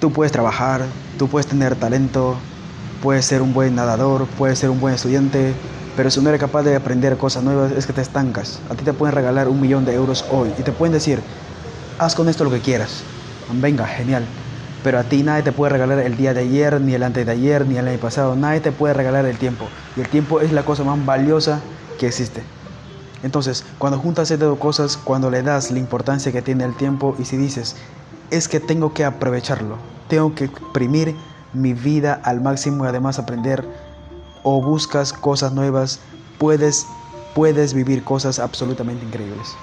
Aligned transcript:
Tú 0.00 0.10
puedes 0.10 0.32
trabajar, 0.32 0.86
tú 1.18 1.28
puedes 1.28 1.46
tener 1.46 1.76
talento, 1.76 2.34
puedes 3.02 3.26
ser 3.26 3.42
un 3.42 3.52
buen 3.52 3.74
nadador, 3.74 4.26
puedes 4.28 4.58
ser 4.58 4.70
un 4.70 4.80
buen 4.80 4.94
estudiante, 4.94 5.54
pero 5.94 6.10
si 6.10 6.20
no 6.22 6.30
eres 6.30 6.40
capaz 6.40 6.62
de 6.62 6.74
aprender 6.74 7.18
cosas 7.18 7.42
nuevas 7.44 7.72
es 7.72 7.86
que 7.86 7.92
te 7.92 8.00
estancas. 8.00 8.62
A 8.70 8.74
ti 8.74 8.82
te 8.82 8.94
pueden 8.94 9.14
regalar 9.14 9.48
un 9.48 9.60
millón 9.60 9.84
de 9.84 9.92
euros 9.92 10.24
hoy 10.30 10.54
y 10.58 10.62
te 10.62 10.72
pueden 10.72 10.94
decir, 10.94 11.22
haz 11.98 12.14
con 12.14 12.30
esto 12.30 12.44
lo 12.44 12.50
que 12.50 12.62
quieras. 12.62 13.04
Venga, 13.52 13.86
genial. 13.86 14.24
Pero 14.82 14.98
a 14.98 15.04
ti 15.04 15.22
nadie 15.22 15.42
te 15.42 15.52
puede 15.52 15.72
regalar 15.72 15.98
el 15.98 16.16
día 16.16 16.32
de 16.32 16.40
ayer, 16.40 16.80
ni 16.80 16.94
el 16.94 17.02
antes 17.02 17.26
de 17.26 17.32
ayer, 17.32 17.66
ni 17.66 17.76
el 17.76 17.86
año 17.86 17.98
pasado. 17.98 18.34
Nadie 18.36 18.60
te 18.60 18.72
puede 18.72 18.94
regalar 18.94 19.26
el 19.26 19.36
tiempo. 19.38 19.66
Y 19.96 20.00
el 20.00 20.08
tiempo 20.08 20.40
es 20.40 20.52
la 20.52 20.64
cosa 20.64 20.82
más 20.82 21.04
valiosa 21.04 21.60
que 21.98 22.06
existe. 22.06 22.42
Entonces, 23.22 23.66
cuando 23.76 23.98
juntas 23.98 24.30
estas 24.30 24.48
dos 24.48 24.58
cosas, 24.58 24.96
cuando 24.96 25.30
le 25.30 25.42
das 25.42 25.70
la 25.70 25.78
importancia 25.78 26.32
que 26.32 26.40
tiene 26.40 26.64
el 26.64 26.74
tiempo 26.74 27.16
y 27.18 27.26
si 27.26 27.36
dices, 27.36 27.76
es 28.30 28.48
que 28.48 28.60
tengo 28.60 28.94
que 28.94 29.04
aprovecharlo, 29.04 29.76
tengo 30.08 30.34
que 30.34 30.44
exprimir 30.44 31.14
mi 31.52 31.72
vida 31.74 32.20
al 32.24 32.40
máximo 32.40 32.84
y 32.84 32.88
además 32.88 33.18
aprender 33.18 33.64
o 34.42 34.62
buscas 34.62 35.12
cosas 35.12 35.52
nuevas, 35.52 36.00
puedes, 36.38 36.86
puedes 37.34 37.74
vivir 37.74 38.04
cosas 38.04 38.38
absolutamente 38.38 39.04
increíbles. 39.04 39.56